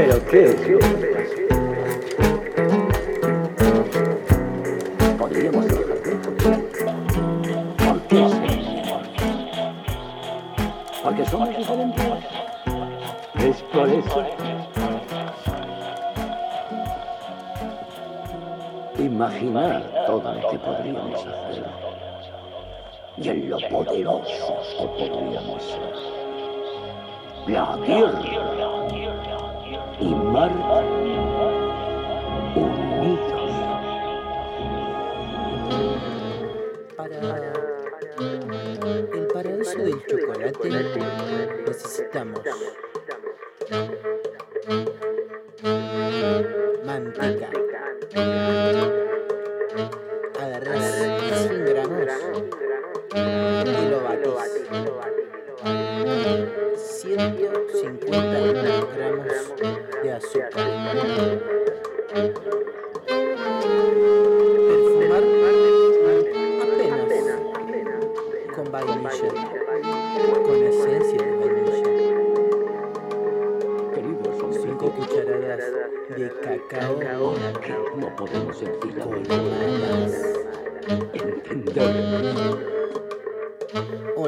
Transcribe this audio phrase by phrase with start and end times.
[0.00, 0.78] ¿Pero qué?
[5.18, 5.66] Podríamos
[7.76, 8.26] ¿Por qué?
[11.04, 12.06] Porque somos diferentes.
[13.40, 14.24] Es por eso.
[18.98, 21.64] Imaginar todo lo que podríamos hacer
[23.18, 25.94] y en lo poderosos que podríamos ser.
[27.48, 28.69] La tierra
[30.40, 30.54] para
[39.12, 40.70] el paraíso del chocolate
[41.66, 42.40] necesitamos
[46.86, 47.50] manteca.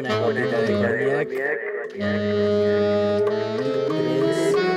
[0.04, 1.24] Abonné, abonné,
[1.94, 4.71] abonné,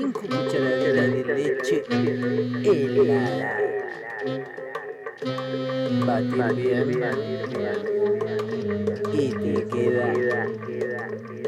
[0.00, 1.84] 5 cucharadas de leche
[2.64, 3.58] helada.
[6.06, 7.02] Batir bien
[9.12, 10.12] y te queda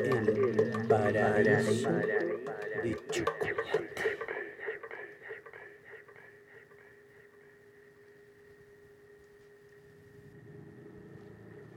[0.04, 2.31] el paraíso.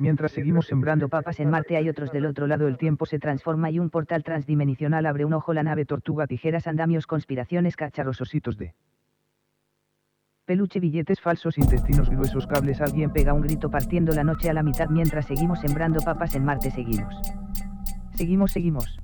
[0.05, 3.71] Mientras seguimos sembrando papas en Marte hay otros del otro lado el tiempo se transforma
[3.71, 8.55] y un portal transdimensional abre un ojo la nave tortuga tijeras andamios conspiraciones cacharros ositos
[8.55, 8.75] de
[10.45, 14.61] peluche billetes falsos intestinos gruesos cables alguien pega un grito partiendo la noche a la
[14.61, 17.15] mitad mientras seguimos sembrando papas en Marte seguimos.
[18.13, 18.99] Seguimos seguimos.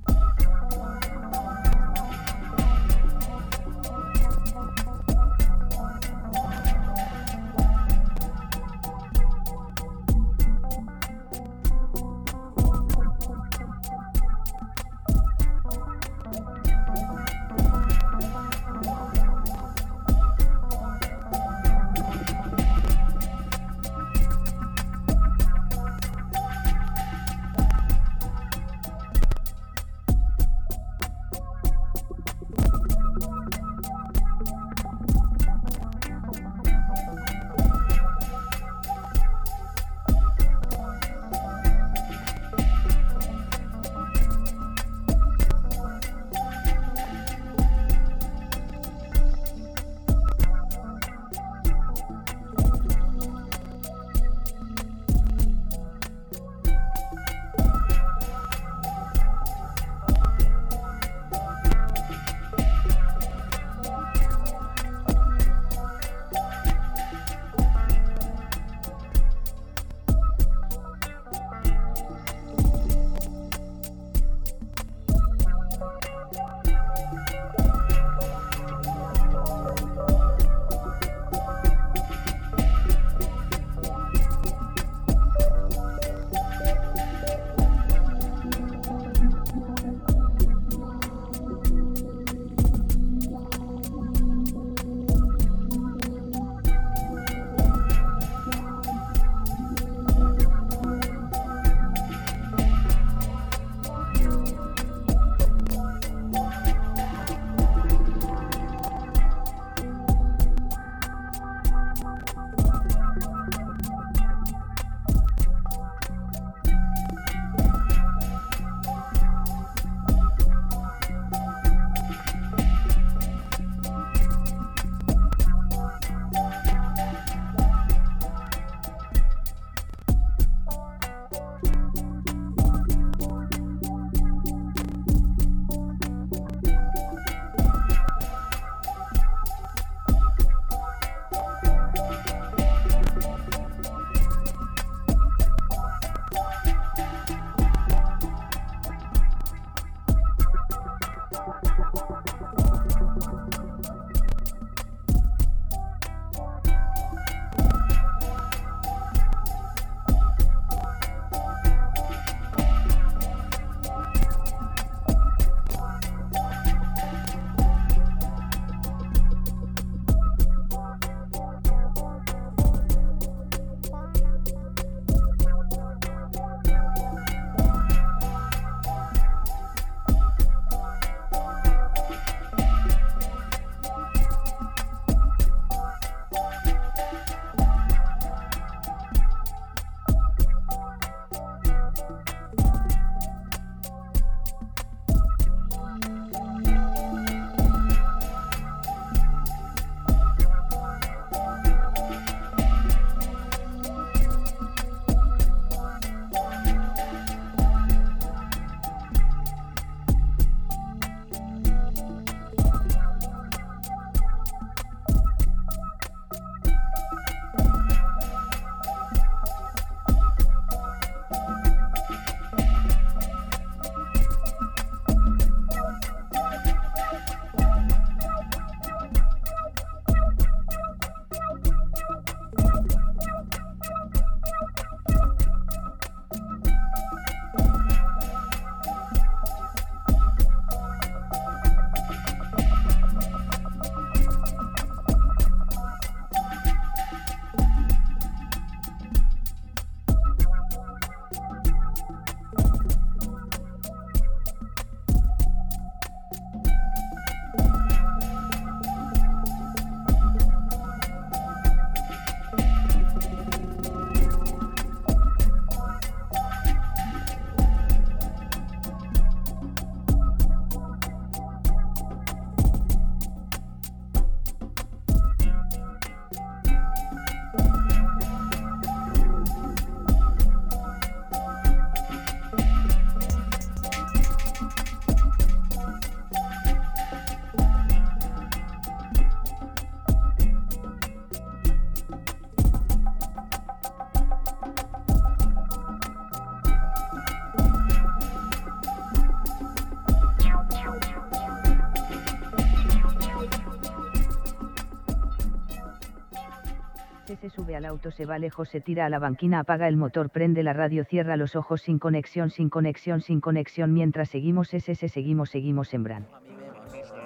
[307.82, 310.72] Al auto, se va lejos, se tira a la banquina, apaga el motor, prende la
[310.72, 315.88] radio, cierra los ojos sin conexión, sin conexión, sin conexión, mientras seguimos ese, seguimos, seguimos
[315.88, 316.28] sembrando.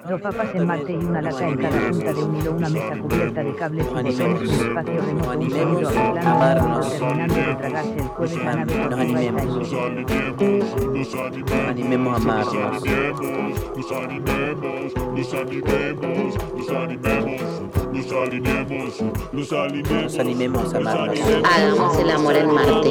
[0.05, 2.97] Dos papas en Marte y una lata en cada punta de un hilo, una mesa
[2.97, 8.37] cubierta de cables y botones, un espacio remoto, un sonido terminando de tragarse el jueves
[8.37, 9.57] nave Nos animemos.
[10.93, 12.85] Nos animemos a amarnos.
[13.75, 15.73] Nos animemos, nos animemos,
[16.55, 17.33] nos animemos,
[17.93, 19.01] nos animemos,
[19.33, 21.19] nos animemos, Nos animemos a amarnos.
[21.43, 22.89] Hagamos el amor en Marte.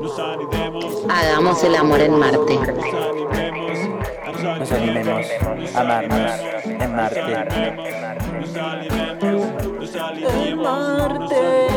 [0.00, 2.58] nos animemos, Hagamos el amor en Marte.
[4.68, 5.26] Nos animemos
[5.76, 6.32] a amarnos
[6.64, 6.96] en
[10.56, 11.75] Marte.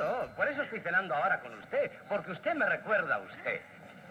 [0.00, 3.60] Claro, por eso estoy cenando ahora con usted, porque usted me recuerda a usted.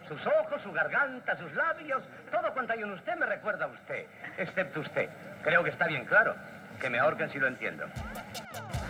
[0.08, 4.06] Sus ojos, su garganta, sus labios, todo cuanto hay en usted me recuerda a usted,
[4.38, 5.10] excepto usted.
[5.44, 6.36] Creo que está bien claro.
[6.80, 7.86] Que me ahorquen si lo entiendo.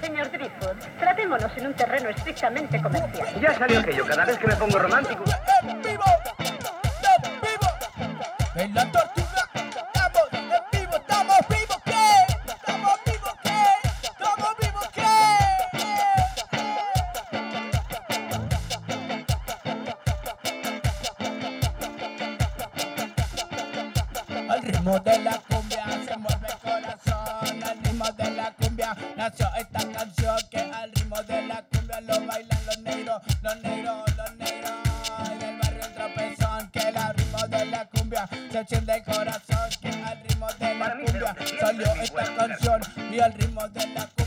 [0.01, 3.27] Señor Driftwood, tratémonos en un terreno estrictamente comercial.
[3.39, 5.23] Ya salió aquello, cada vez que me pongo romántico.
[5.63, 6.03] en vivo,
[6.37, 8.25] en vivo,
[8.55, 8.91] en la
[31.69, 34.71] cumbia lo bailan los negros, los negros, los negros.
[35.39, 39.89] Del barrio El Tropezón, que al ritmo de la cumbia se enciende el corazón, que
[39.89, 44.18] al ritmo de la cumbia salió esta canción y al ritmo de la cumbia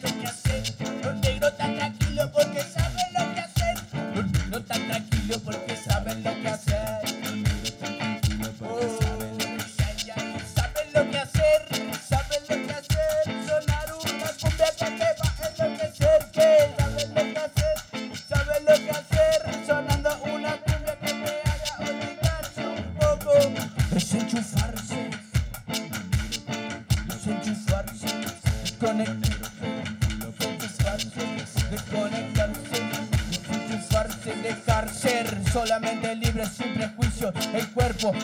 [0.00, 0.47] porque saben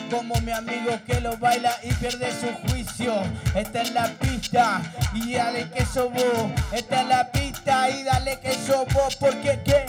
[0.09, 3.13] como mi amigo que lo baila y pierde su juicio.
[3.55, 4.81] Esta es la pista
[5.13, 6.51] y dale que vos.
[6.71, 8.55] Esta es la pista y dale que
[8.93, 9.85] vos porque ¿qué?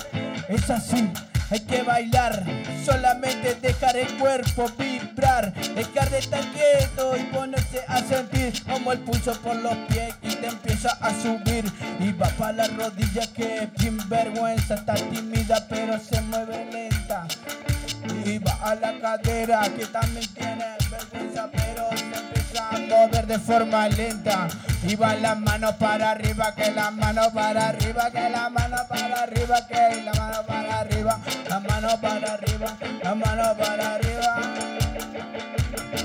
[0.48, 1.10] es así.
[1.48, 2.44] Hay que bailar,
[2.84, 8.98] solamente dejar el cuerpo vibrar, dejar de estar quieto y ponerse a sentir como el
[8.98, 11.64] pulso por los pies y te empieza a subir
[12.00, 16.95] y va para las rodillas que sin vergüenza está tímida pero se mueve lenta
[18.26, 23.38] y va a la cadera que también tiene vergüenza pero se empieza a mover de
[23.38, 24.48] forma lenta
[24.82, 29.22] y va las manos para arriba que la mano para arriba que la mano para
[29.22, 34.42] arriba que la mano para arriba la mano para arriba la mano para arriba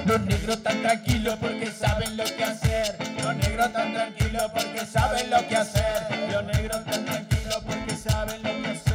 [0.06, 2.98] los negros tan tranquilos porque saben lo que hacer.
[3.24, 6.30] Los negros tan tranquilos porque saben lo que hacer.
[6.32, 8.91] Los negros tan tranquilos porque saben lo que hacer.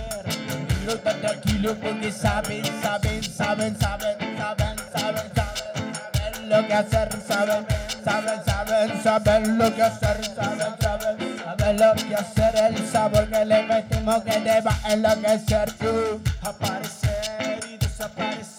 [0.87, 7.09] Los negros tan tranquilos porque saben, saben, saben, saben, saben, saben, saben lo que hacer,
[7.27, 7.66] saben,
[8.05, 12.55] saben, saben, saben lo que hacer, saben, saben, saben lo que hacer.
[12.57, 16.20] El sabor que le metimos que te va a enloquecer tú.
[16.42, 18.56] Aparecer y desaparecer,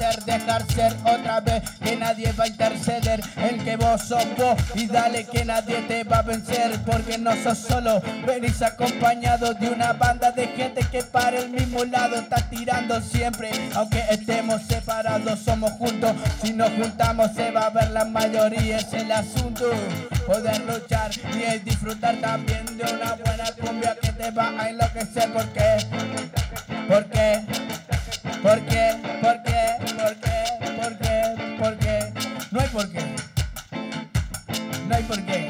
[0.00, 4.56] ser, dejar ser otra vez que nadie va a interceder, el que vos sos vos
[4.74, 9.68] y dale que nadie te va a vencer porque no sos solo, venís acompañado de
[9.68, 15.38] una banda de gente que para el mismo lado está tirando siempre, aunque estemos separados
[15.40, 19.70] somos juntos, si nos juntamos se va a ver la mayoría, es el asunto,
[20.26, 25.30] poder luchar y disfrutar también de una buena cumbia que te va a enloquecer.
[25.32, 25.76] Porque,
[26.88, 27.69] porque,
[28.42, 30.30] porque, porque, porque,
[30.80, 32.12] porque, porque,
[32.50, 33.06] no hay por qué,
[34.88, 35.48] no hay por qué.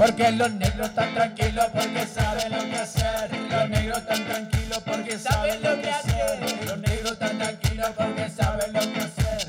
[0.00, 3.30] Porque los negros están tranquilos porque saben lo que hacer.
[3.50, 6.66] Los negros están tranquilos porque saben lo que hacer.
[6.66, 9.48] Los negros están tranquilos porque saben lo que hacer.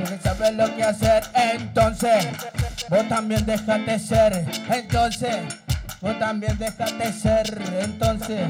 [0.00, 1.22] Porque saben lo que hacer.
[1.34, 2.28] Entonces,
[2.88, 4.44] vos también déjate ser.
[4.70, 5.36] Entonces,
[6.00, 7.62] vos también déjate ser.
[7.78, 8.48] Entonces,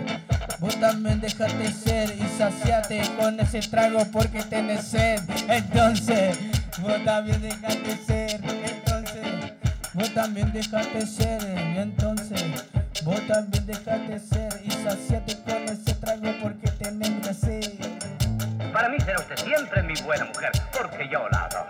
[0.62, 5.20] vos también déjate ser y saciate con ese trago porque tenés sed.
[5.48, 6.38] Entonces,
[6.78, 8.40] vos también déjate ser.
[8.44, 9.52] Entonces,
[9.92, 11.42] vos también dejaste ser.
[11.76, 12.64] Entonces,
[13.02, 14.60] vos también dejaste ser.
[14.64, 18.72] Y saciate con ese trago porque tenés que ser.
[18.72, 21.66] Para mí será usted siempre mi buena mujer, porque yo la adoro.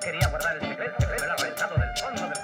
[0.00, 2.35] Quería guardar el secreto, pero ha pensado del fondo del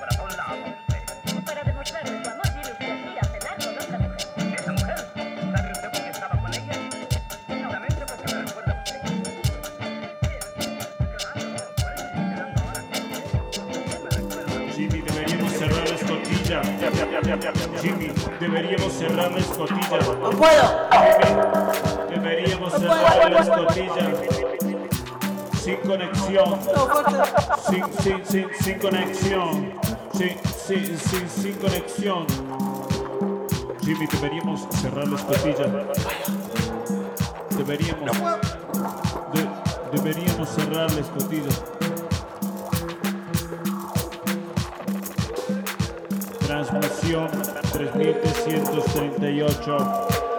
[17.81, 19.99] Jimmy, deberíamos cerrar la escotilla.
[20.21, 20.89] ¡No puedo!
[22.11, 24.13] Jimmy, deberíamos cerrar la escotilla.
[25.63, 26.59] Sin conexión.
[27.69, 29.73] Sin, sin, sin, sin conexión.
[30.15, 32.27] Sin, sin, sin, sin conexión.
[33.83, 35.67] Jimmy, deberíamos cerrar la escotilla.
[37.57, 38.17] Deberíamos.
[39.33, 41.51] de- deberíamos cerrar la escotilla.
[47.12, 47.29] Transmisión
[47.72, 50.32] 3338.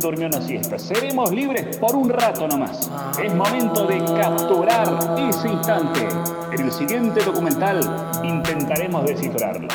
[0.00, 0.78] Se durmió una siesta.
[0.78, 2.90] Seremos libres por un rato nomás.
[3.22, 6.06] Es momento de capturar ese instante.
[6.52, 7.80] En el siguiente documental
[8.22, 9.68] intentaremos descifrarlo.